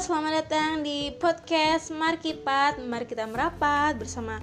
[0.00, 2.80] selamat datang di podcast Markipat.
[2.80, 4.40] Mari kita merapat bersama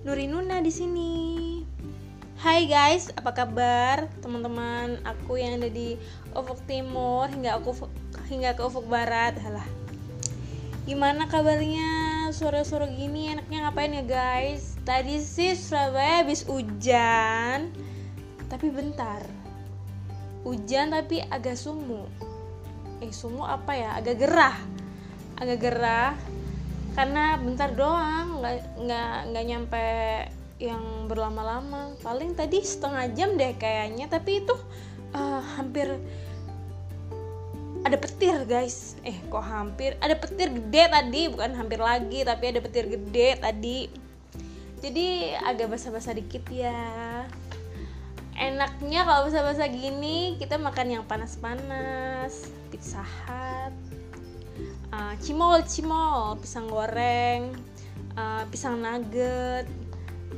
[0.00, 1.12] Nuri Nuna di sini.
[2.40, 6.00] Hai guys, apa kabar teman-teman aku yang ada di
[6.32, 7.84] Ufuk Timur hingga aku
[8.32, 9.36] hingga ke Ufuk Barat?
[9.44, 9.68] Halah.
[10.88, 12.32] Gimana kabarnya?
[12.32, 14.80] Sore-sore gini enaknya ngapain ya guys?
[14.88, 17.76] Tadi sih Surabaya habis hujan,
[18.48, 19.20] tapi bentar.
[20.48, 22.08] Hujan tapi agak sumuk
[23.04, 24.56] eh sumu apa ya agak gerah
[25.38, 26.14] agak gerah
[26.94, 28.54] karena bentar doang nggak
[28.86, 29.86] nggak nggak nyampe
[30.62, 31.94] yang berlama-lama.
[32.00, 34.54] Paling tadi setengah jam deh kayaknya tapi itu
[35.14, 35.90] uh, hampir
[37.84, 38.94] ada petir guys.
[39.02, 39.98] Eh kok hampir?
[39.98, 43.80] Ada petir gede tadi bukan hampir lagi tapi ada petir gede tadi.
[44.80, 47.26] Jadi agak basa-basa dikit ya.
[48.34, 53.93] Enaknya kalau basa-basa gini kita makan yang panas-panas pizza hut
[54.94, 57.50] uh, cimol cimol pisang goreng
[58.14, 59.66] uh, pisang nugget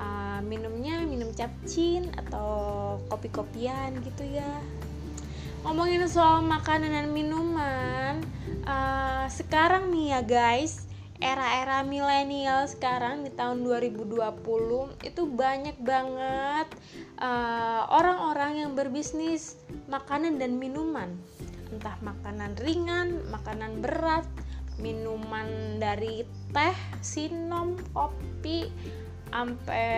[0.01, 4.49] uh, minumnya minum capcin atau kopi-kopian gitu ya.
[5.67, 8.23] Ngomongin soal makanan dan minuman
[8.65, 14.21] uh, sekarang nih ya guys era-era milenial sekarang di tahun 2020
[15.01, 16.69] itu banyak banget
[17.89, 19.57] orang-orang uh, yang berbisnis
[19.89, 21.17] makanan dan minuman.
[21.73, 24.29] Entah makanan ringan, makanan berat,
[24.77, 28.69] minuman dari teh, sinom, kopi,
[29.33, 29.89] sampai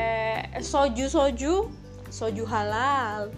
[0.63, 1.67] soju-soju,
[2.09, 3.31] soju halal.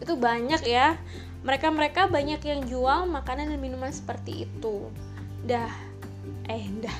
[0.00, 0.96] Itu banyak ya.
[1.44, 4.88] Mereka-mereka banyak yang jual makanan dan minuman seperti itu.
[5.44, 5.72] Dah
[6.48, 6.98] eh dah.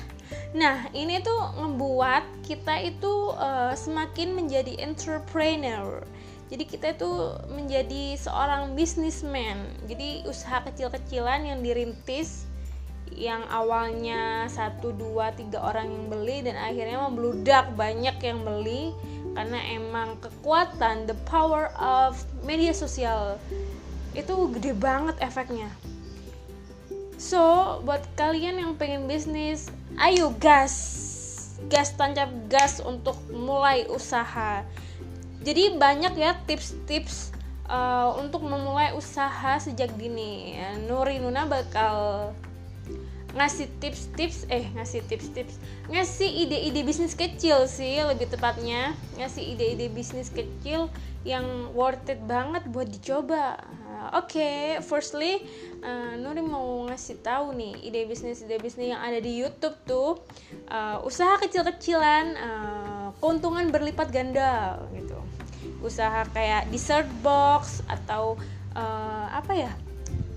[0.55, 6.01] Nah, ini tuh ngebuat kita itu uh, semakin menjadi entrepreneur
[6.49, 7.11] jadi kita itu
[7.49, 12.45] menjadi seorang businessman jadi usaha kecil-kecilan yang dirintis
[13.15, 18.91] yang awalnya satu dua tiga orang yang beli dan akhirnya membludak banyak yang beli
[19.35, 23.39] karena emang kekuatan the power of media sosial
[24.15, 25.67] itu gede banget efeknya.
[27.15, 30.75] So buat kalian yang pengen bisnis ayo gas
[31.71, 34.63] gas tancap gas untuk mulai usaha.
[35.45, 37.35] Jadi banyak ya tips-tips
[37.69, 40.57] uh, untuk memulai usaha sejak dini.
[40.57, 42.31] Ya, Nuri Nuna bakal
[43.35, 45.59] ngasih tips-tips eh ngasih tips-tips.
[45.91, 48.95] Ngasih ide-ide bisnis kecil sih lebih tepatnya.
[49.19, 50.87] Ngasih ide-ide bisnis kecil
[51.27, 51.43] yang
[51.75, 53.59] worth it banget buat dicoba.
[53.59, 55.43] Uh, oke okay, firstly
[55.83, 60.23] uh, Nuri mau ngasih tahu nih ide bisnis ide bisnis yang ada di YouTube tuh.
[60.71, 65.19] Uh, usaha kecil-kecilan uh, keuntungan berlipat ganda gitu.
[65.83, 68.39] Usaha kayak dessert box atau
[68.79, 69.73] uh, apa ya?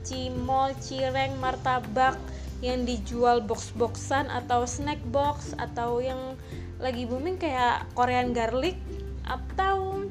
[0.02, 2.16] Cimol cireng martabak
[2.58, 6.34] yang dijual box-boxan atau snack box atau yang
[6.82, 8.78] lagi booming kayak Korean garlic
[9.26, 10.06] atau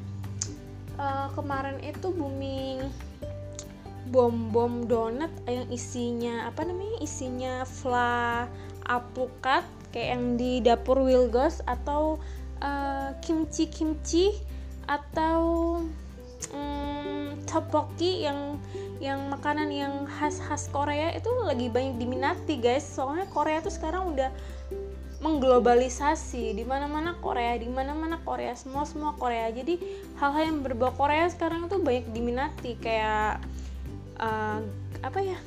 [1.00, 2.88] uh, kemarin itu booming
[4.08, 8.48] bom-bom donat yang isinya apa namanya isinya fla
[8.88, 12.16] apukat kayak yang di dapur Wilgos atau
[12.64, 14.32] uh, kimchi kimchi
[14.88, 15.76] atau
[16.56, 18.56] hmm, tteokbokki yang
[18.98, 22.86] yang makanan yang khas-khas Korea itu lagi banyak diminati guys.
[22.86, 24.34] Soalnya Korea tuh sekarang udah
[25.22, 26.58] mengglobalisasi.
[26.58, 28.58] Di mana-mana Korea di mana-mana Korea.
[28.58, 29.50] Semua semua Korea.
[29.54, 29.78] Jadi
[30.18, 32.78] hal-hal yang berbau Korea sekarang tuh banyak diminati.
[32.82, 33.42] Kayak
[34.18, 34.62] uh,
[35.06, 35.38] apa ya?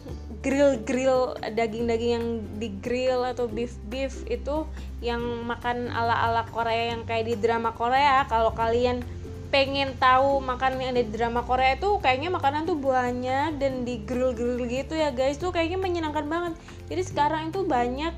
[0.40, 4.64] Grill grill daging-daging yang di grill atau beef beef itu
[5.04, 8.24] yang makan ala ala Korea yang kayak di drama Korea.
[8.30, 9.04] Kalau kalian
[9.50, 14.02] pengen tahu makanan yang ada di drama Korea itu kayaknya makanan tuh banyak dan di
[14.06, 15.36] grill grill gitu ya guys.
[15.36, 16.52] Tuh kayaknya menyenangkan banget.
[16.86, 18.14] Jadi sekarang itu banyak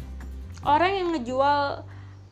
[0.62, 1.88] orang yang ngejual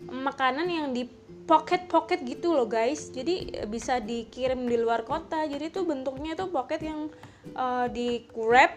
[0.08, 1.08] makanan yang di
[1.48, 3.08] pocket pocket gitu loh guys.
[3.08, 5.48] Jadi bisa dikirim di luar kota.
[5.48, 7.08] Jadi tuh bentuknya tuh pocket yang
[7.56, 8.76] uh, di wrap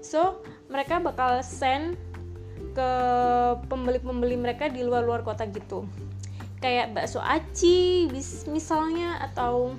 [0.00, 0.40] so
[0.72, 1.98] mereka bakal send
[2.76, 2.90] ke
[3.68, 5.88] pembeli-pembeli mereka di luar-luar kota gitu
[6.60, 8.08] kayak bakso aci
[8.48, 9.76] misalnya atau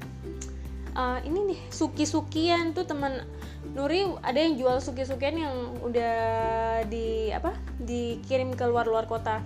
[0.97, 2.73] uh, ini nih suki-sukian.
[2.73, 3.23] Tuh teman
[3.73, 6.17] Nuri ada yang jual suki-sukian yang udah
[6.89, 9.43] di apa dikirim ke luar-luar kota.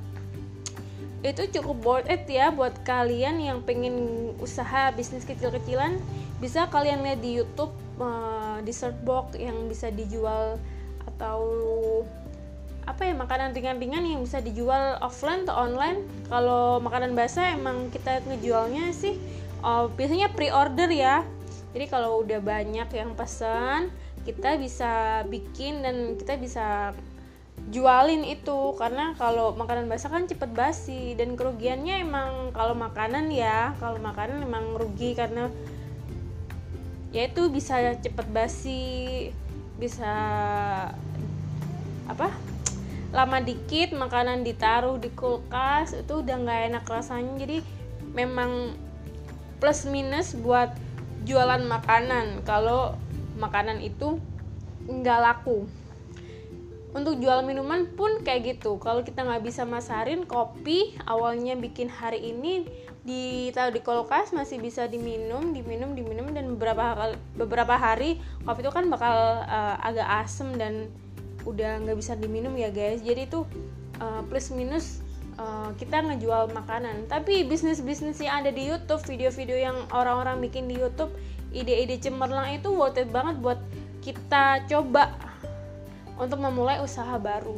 [1.22, 6.02] Itu cukup worth it ya buat kalian yang pengen usaha bisnis kecil-kecilan.
[6.42, 10.58] Bisa kalian lihat di YouTube uh, di search box yang bisa dijual
[11.06, 11.40] atau
[12.90, 16.06] apa ya makanan ringan-ringan yang bisa dijual offline atau online.
[16.28, 19.18] Kalau makanan basah emang kita ngejualnya sih
[19.62, 21.26] oh, biasanya pre-order ya.
[21.72, 26.94] Jadi kalau udah banyak yang pesan kita bisa bikin dan kita bisa
[27.70, 28.74] jualin itu.
[28.76, 34.42] Karena kalau makanan basah kan cepet basi dan kerugiannya emang kalau makanan ya kalau makanan
[34.42, 35.48] emang rugi karena
[37.12, 38.82] ya itu bisa cepet basi
[39.76, 40.14] bisa
[42.08, 42.51] apa
[43.12, 47.34] lama dikit makanan ditaruh di kulkas itu udah nggak enak rasanya.
[47.44, 47.58] Jadi
[48.16, 48.76] memang
[49.60, 50.72] plus minus buat
[51.28, 52.48] jualan makanan.
[52.48, 52.96] Kalau
[53.36, 54.18] makanan itu
[54.88, 55.68] nggak laku.
[56.92, 58.76] Untuk jual minuman pun kayak gitu.
[58.80, 62.68] Kalau kita nggak bisa masarin kopi awalnya bikin hari ini
[63.02, 68.86] ditaruh di kulkas masih bisa diminum diminum diminum dan beberapa beberapa hari kopi itu kan
[68.94, 70.86] bakal uh, agak asem dan
[71.46, 73.46] udah nggak bisa diminum ya guys jadi itu
[73.98, 75.02] uh, plus minus
[75.42, 80.70] uh, kita ngejual makanan tapi bisnis bisnis yang ada di YouTube video-video yang orang-orang bikin
[80.70, 81.14] di YouTube
[81.52, 83.60] ide-ide cemerlang itu worth it banget buat
[84.02, 85.14] kita coba
[86.18, 87.58] untuk memulai usaha baru.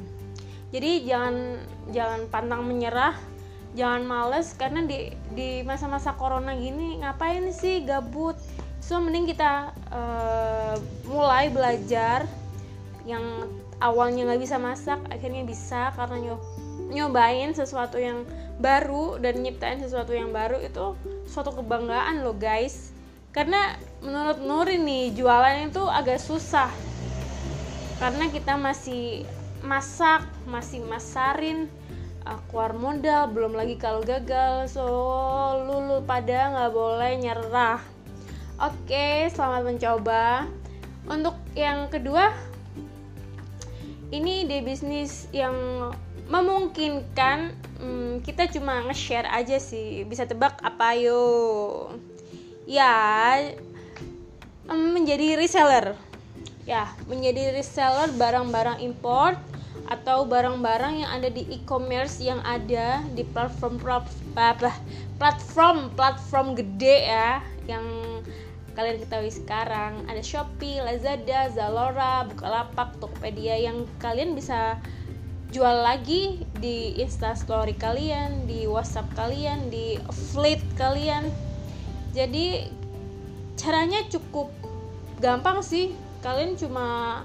[0.74, 1.62] Jadi jangan
[1.94, 3.13] jangan pantang menyerah,
[3.77, 8.36] jangan males karena di di masa-masa corona gini ngapain sih gabut.
[8.83, 10.75] So mending kita uh,
[11.07, 12.27] mulai belajar
[13.07, 13.24] yang
[13.83, 16.41] awalnya nggak bisa masak akhirnya bisa karena nyob
[16.94, 18.24] nyobain sesuatu yang
[18.62, 20.95] baru dan nyiptain sesuatu yang baru itu
[21.25, 22.94] suatu kebanggaan loh guys.
[23.33, 23.74] Karena
[24.06, 26.69] menurut Nuri nih jualan itu agak susah.
[27.97, 29.25] Karena kita masih
[29.65, 31.71] masak masih masarin
[32.27, 34.69] uh, keluar modal belum lagi kalau gagal.
[34.69, 34.86] So
[35.65, 37.81] lulu pada nggak boleh nyerah.
[38.62, 40.45] Oke selamat mencoba.
[41.09, 42.52] Untuk yang kedua
[44.13, 45.89] ini di bisnis yang
[46.30, 50.06] memungkinkan hmm, kita cuma nge-share aja sih.
[50.06, 51.89] Bisa tebak apa yo
[52.69, 53.42] ya
[54.69, 55.98] menjadi reseller.
[56.63, 59.36] Ya menjadi reseller barang-barang import
[59.89, 63.81] atau barang-barang yang ada di e-commerce yang ada di platform
[65.19, 67.83] platform platform gede ya yang
[68.74, 74.81] kalian ketahui sekarang ada Shopee, Lazada, Zalora, Bukalapak, Tokopedia yang kalian bisa
[75.54, 80.02] jual lagi di Instastory kalian, di WhatsApp kalian, di
[80.34, 81.30] Fleet kalian.
[82.18, 82.66] Jadi
[83.54, 84.50] caranya cukup
[85.22, 85.94] gampang sih
[86.25, 87.22] kalian cuma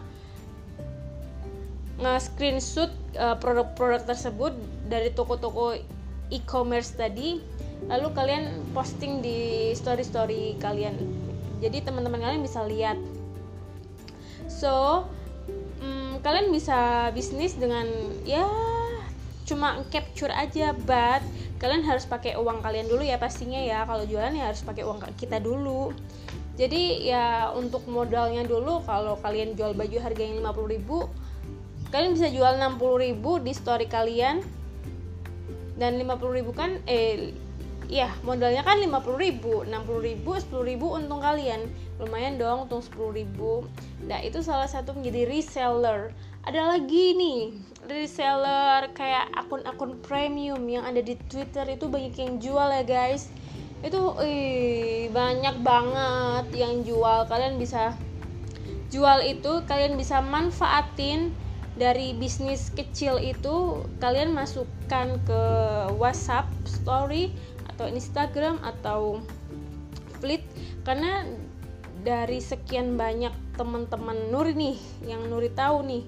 [1.98, 4.54] nge-screenshot uh, produk-produk tersebut
[4.86, 5.74] dari toko-toko
[6.30, 7.42] e-commerce tadi
[7.90, 10.94] lalu kalian posting di story-story kalian
[11.58, 12.98] jadi teman-teman kalian bisa lihat.
[14.46, 15.04] So
[15.82, 17.86] um, kalian bisa bisnis dengan
[18.26, 18.46] ya
[19.48, 21.24] cuma capture aja but
[21.56, 23.82] kalian harus pakai uang kalian dulu ya pastinya ya.
[23.86, 25.90] Kalau jualan ya harus pakai uang kita dulu.
[26.58, 33.46] Jadi ya untuk modalnya dulu kalau kalian jual baju harganya 50.000 kalian bisa jual 60.000
[33.46, 34.42] di story kalian.
[35.78, 37.30] Dan 50.000 kan eh
[37.88, 41.66] ya modalnya kan 50.000 60.000 10.000 untung kalian.
[41.96, 43.26] Lumayan dong untung 10.000
[44.06, 46.12] nah itu salah satu menjadi reseller.
[46.44, 47.40] Ada lagi nih
[47.88, 53.32] reseller kayak akun-akun premium yang ada di Twitter itu banyak yang jual ya guys.
[53.80, 57.24] Itu ih, banyak banget yang jual.
[57.26, 57.96] Kalian bisa
[58.88, 61.32] jual itu kalian bisa manfaatin
[61.78, 65.42] dari bisnis kecil itu kalian masukkan ke
[65.94, 67.30] WhatsApp story
[67.78, 69.22] atau Instagram atau
[70.18, 70.42] Fleet
[70.82, 71.22] karena
[72.02, 76.02] dari sekian banyak teman-teman Nuri nih yang Nuri tahu nih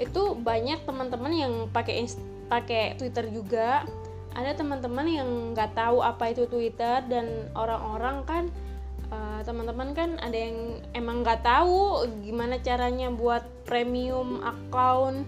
[0.00, 2.06] itu banyak teman-teman yang pakai
[2.48, 3.84] pakai Twitter juga.
[4.32, 8.44] Ada teman-teman yang nggak tahu apa itu Twitter dan orang-orang kan
[9.10, 15.26] uh, teman-teman kan ada yang emang nggak tahu gimana caranya buat premium account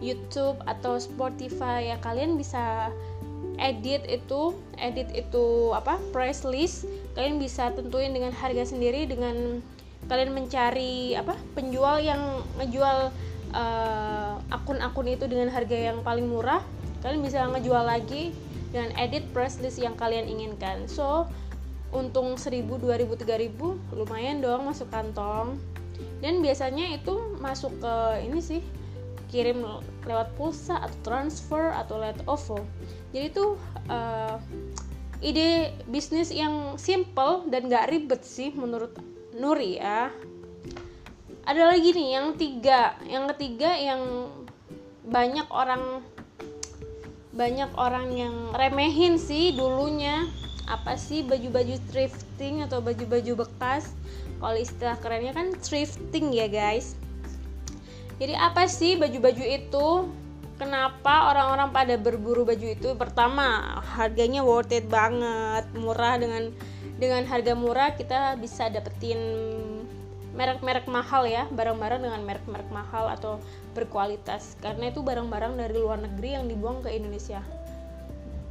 [0.00, 1.92] YouTube atau Spotify.
[1.92, 2.88] Ya kalian bisa
[3.60, 9.60] edit itu edit itu apa price list kalian bisa tentuin dengan harga sendiri dengan
[10.08, 13.12] kalian mencari apa penjual yang ngejual
[13.52, 16.64] uh, akun-akun itu dengan harga yang paling murah
[17.04, 18.32] kalian bisa ngejual lagi
[18.70, 20.86] dengan edit press list yang kalian inginkan.
[20.86, 21.26] So
[21.90, 25.58] untung 1000 2000 3000 lumayan dong masuk kantong.
[26.22, 28.62] Dan biasanya itu masuk ke ini sih
[29.30, 29.62] kirim
[30.02, 32.58] lewat pulsa atau transfer atau lewat OVO.
[33.14, 33.54] Jadi itu
[33.86, 34.36] uh,
[35.22, 38.98] ide bisnis yang simple dan gak ribet sih menurut
[39.38, 40.10] Nuri ya.
[41.46, 42.98] Ada lagi nih yang tiga.
[43.06, 44.28] Yang ketiga yang
[45.06, 46.02] banyak orang
[47.30, 50.26] banyak orang yang remehin sih dulunya.
[50.66, 53.90] Apa sih baju-baju thrifting atau baju-baju bekas?
[54.38, 56.94] Kalau istilah kerennya kan thrifting ya guys
[58.20, 59.88] jadi apa sih baju-baju itu?
[60.60, 62.92] Kenapa orang-orang pada berburu baju itu?
[62.92, 65.64] Pertama harganya worth it banget.
[65.72, 66.52] Murah dengan
[67.00, 69.16] dengan harga murah kita bisa dapetin
[70.36, 71.48] merek-merek mahal ya.
[71.48, 73.40] Barang-barang dengan merek-merek mahal atau
[73.72, 74.60] berkualitas.
[74.60, 77.40] Karena itu barang-barang dari luar negeri yang dibuang ke Indonesia.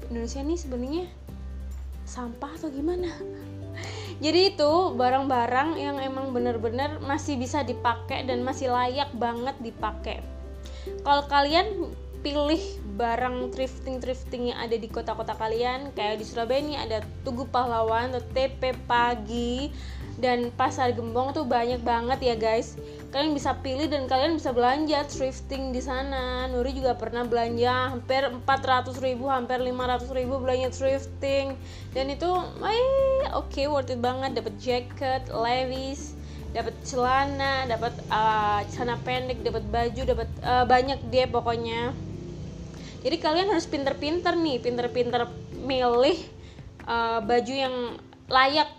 [0.10, 1.06] Indonesia ini sebenarnya
[2.10, 3.14] sampah atau gimana
[4.20, 10.20] jadi itu barang-barang yang emang bener-bener masih bisa dipakai dan masih layak banget dipakai.
[11.08, 12.60] Kalau kalian pilih
[13.00, 18.12] barang thrifting thrifting yang ada di kota-kota kalian kayak di Surabaya ini ada Tugu Pahlawan
[18.12, 19.72] atau TP Pagi
[20.20, 22.76] dan Pasar Gembong tuh banyak banget ya guys.
[23.10, 26.46] Kalian bisa pilih dan kalian bisa belanja thrifting di sana.
[26.52, 31.56] Nuri juga pernah belanja hampir 400 ribu hampir 500 ribu belanja thrifting.
[31.96, 34.36] Dan itu oke okay, worth it banget.
[34.36, 41.26] Dapat jacket Levi's dapat celana dapat uh, celana pendek dapat baju dapat uh, banyak dia
[41.30, 41.94] pokoknya.
[43.00, 45.30] Jadi kalian harus pinter-pinter nih pinter-pinter
[45.64, 46.20] milih
[46.84, 47.76] uh, baju yang
[48.28, 48.70] layak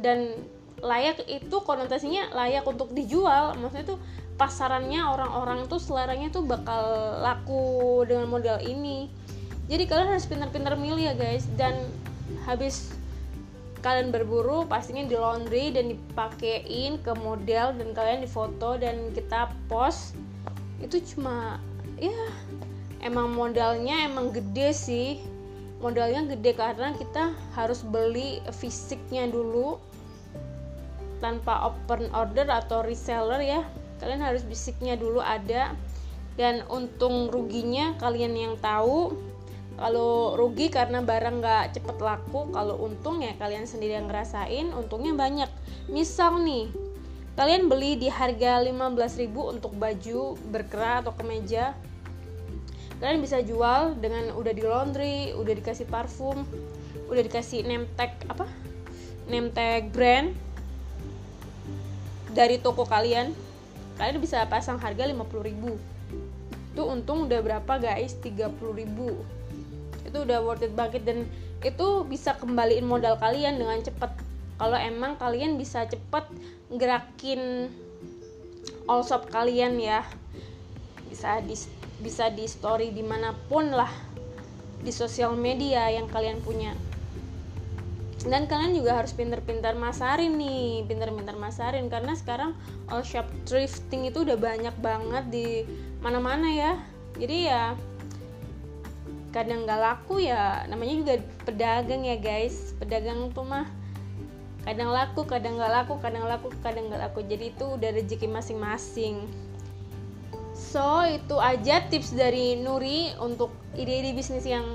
[0.00, 0.34] dan
[0.82, 3.54] layak itu konotasinya layak untuk dijual.
[3.58, 3.98] Maksudnya tuh
[4.38, 6.82] pasarannya orang-orang tuh seleranya tuh bakal
[7.22, 9.10] laku dengan model ini.
[9.68, 11.44] Jadi kalian harus pintar-pintar milih ya guys.
[11.58, 11.74] Dan
[12.46, 12.94] habis
[13.82, 20.18] kalian berburu pastinya di laundry dan dipakein ke model dan kalian difoto dan kita post
[20.82, 21.62] itu cuma
[21.94, 22.14] ya
[23.02, 25.10] emang modalnya emang gede sih.
[25.78, 29.78] Modalnya gede karena kita harus beli fisiknya dulu
[31.18, 33.60] tanpa open order atau reseller ya.
[33.98, 35.74] Kalian harus fisiknya dulu ada.
[36.38, 39.10] Dan untung ruginya kalian yang tahu
[39.78, 45.14] kalau rugi karena barang nggak cepet laku kalau untung ya kalian sendiri yang ngerasain untungnya
[45.14, 45.50] banyak.
[45.90, 46.70] Misal nih
[47.38, 51.74] kalian beli di harga 15.000 untuk baju berkerah atau kemeja.
[52.98, 56.42] Kalian bisa jual dengan udah di laundry udah dikasih parfum
[57.06, 57.86] udah dikasih name
[58.26, 58.46] apa?
[59.30, 59.54] Name
[59.94, 60.47] brand
[62.32, 63.32] dari toko kalian
[63.98, 65.98] kalian bisa pasang harga 50.000
[66.78, 68.14] itu untung udah berapa guys?
[68.22, 68.54] 30.000
[70.08, 71.26] itu udah worth it banget dan
[71.58, 74.14] itu bisa kembaliin modal kalian dengan cepet.
[74.58, 76.24] Kalau emang kalian bisa cepet
[76.70, 77.66] gerakin
[78.86, 80.06] all shop kalian ya.
[81.10, 81.58] Bisa di
[81.98, 83.90] bisa di story di mana pun lah
[84.78, 86.78] di sosial media yang kalian punya
[88.26, 91.86] dan kalian juga harus pinter-pinter masarin nih pinter-pinter masarin.
[91.86, 92.58] Karena sekarang
[92.90, 95.46] all shop thrifting itu udah banyak banget di
[96.02, 96.72] mana-mana ya.
[97.14, 97.78] Jadi ya
[99.30, 101.14] kadang nggak laku ya namanya juga
[101.46, 102.74] pedagang ya guys.
[102.82, 103.70] Pedagang tuh mah
[104.66, 107.22] kadang laku kadang nggak laku kadang laku kadang nggak laku.
[107.22, 109.30] Jadi itu udah rezeki masing-masing.
[110.58, 114.66] So itu aja tips dari Nuri untuk ide-ide bisnis yang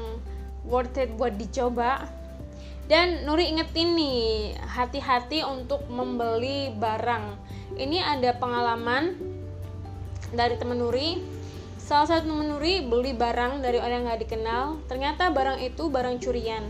[0.64, 2.23] worth it buat dicoba.
[2.84, 7.40] Dan Nuri ingetin nih, hati-hati untuk membeli barang.
[7.80, 9.16] Ini ada pengalaman
[10.36, 11.24] dari temen Nuri.
[11.80, 14.64] Salah satu temen Nuri beli barang dari orang yang gak dikenal.
[14.92, 16.64] Ternyata barang itu barang curian.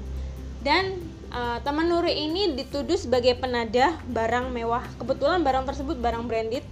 [0.62, 1.02] Dan
[1.34, 4.86] uh, teman Nuri ini dituduh sebagai penadah barang mewah.
[5.02, 6.64] Kebetulan barang tersebut barang branded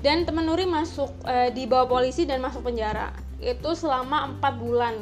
[0.00, 4.96] dan teman Nuri masuk e, dibawa polisi dan masuk penjara itu selama empat bulan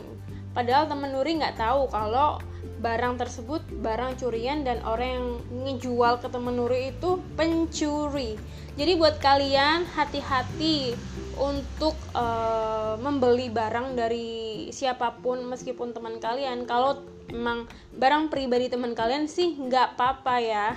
[0.57, 2.40] padahal teman Nuri nggak tahu kalau
[2.78, 5.28] barang tersebut barang curian dan orang yang
[5.67, 8.38] ngejual ke teman Nuri itu pencuri.
[8.78, 10.95] Jadi buat kalian hati-hati
[11.35, 12.26] untuk e,
[13.02, 16.62] membeli barang dari siapa pun meskipun teman kalian.
[16.71, 17.67] Kalau emang
[17.99, 20.69] barang pribadi teman kalian sih nggak apa-apa ya.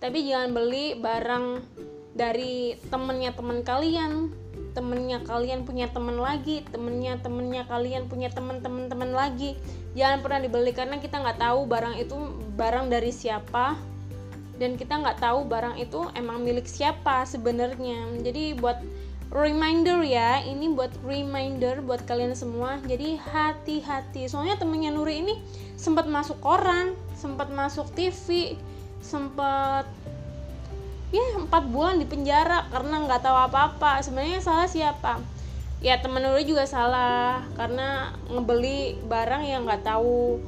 [0.00, 1.46] Tapi jangan beli barang
[2.16, 4.32] dari temennya teman kalian
[4.72, 9.56] temennya kalian punya temen lagi temennya temennya kalian punya temen temen temen lagi.
[9.92, 12.16] Jangan pernah dibeli karena kita nggak tahu barang itu
[12.56, 13.76] barang dari siapa.
[14.56, 18.20] Dan kita nggak tahu barang itu emang milik siapa sebenarnya.
[18.22, 18.78] Jadi buat
[19.32, 22.78] reminder ya ini buat reminder buat kalian semua.
[22.84, 24.28] Jadi hati-hati.
[24.28, 25.34] Soalnya temennya Nuri ini
[25.82, 28.54] sempat masuk koran sempat masuk TV
[29.02, 29.82] sempat
[31.12, 34.00] ya empat bulan di penjara karena nggak tahu apa-apa.
[34.00, 35.20] Sebenarnya salah siapa?
[35.84, 40.40] Ya temen Nuri juga salah karena ngebeli barang yang nggak tahu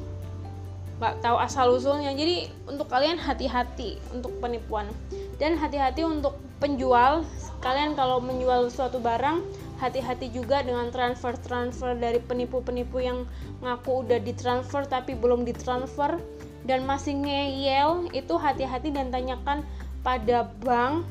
[0.99, 2.17] nggak tahu asal usulnya.
[2.17, 4.89] Jadi untuk kalian hati-hati untuk penipuan.
[5.37, 7.29] Dan hati-hati untuk penjual.
[7.61, 9.45] Kalian kalau menjual suatu barang
[9.85, 13.29] hati-hati juga dengan transfer-transfer dari penipu-penipu yang
[13.61, 16.17] ngaku udah ditransfer tapi belum ditransfer
[16.65, 19.61] dan masih ngeyel itu hati-hati dan tanyakan
[20.05, 21.09] pada bank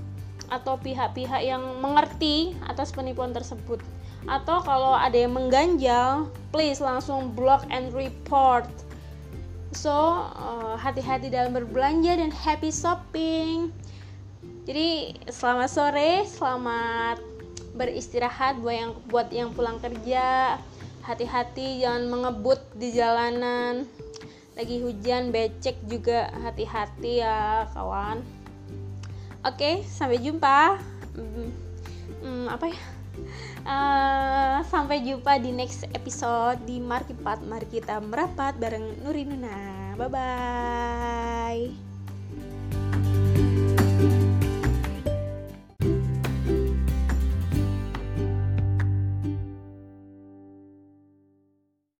[0.53, 3.81] atau pihak-pihak yang mengerti atas penipuan tersebut.
[4.29, 8.69] Atau kalau ada yang mengganjal please langsung block and report.
[9.73, 9.91] So
[10.37, 13.73] uh, hati-hati dalam berbelanja dan happy shopping.
[14.63, 17.19] Jadi selamat sore selamat
[17.73, 20.55] beristirahat buat yang buat yang pulang kerja.
[21.03, 23.83] Hati-hati jangan mengebut di jalanan.
[24.53, 28.42] Lagi hujan becek juga hati-hati ya kawan
[29.43, 30.79] oke sampai jumpa.
[31.13, 31.49] Hmm,
[32.23, 32.79] hmm, apa ya?
[33.63, 41.92] Uh, sampai jumpa di next episode di Markipat mari kita merapat bareng Nurinuna bye bye